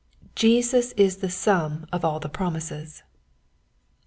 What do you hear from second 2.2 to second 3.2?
promises.